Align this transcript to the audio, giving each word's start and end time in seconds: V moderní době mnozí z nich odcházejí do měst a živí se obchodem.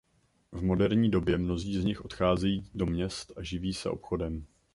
V 0.51 0.63
moderní 0.63 1.11
době 1.11 1.37
mnozí 1.37 1.77
z 1.77 1.85
nich 1.85 2.05
odcházejí 2.05 2.69
do 2.73 2.85
měst 2.85 3.33
a 3.37 3.43
živí 3.43 3.73
se 3.73 3.89
obchodem. 3.89 4.45